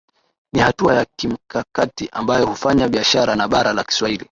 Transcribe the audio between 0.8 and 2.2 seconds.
ya kimkakati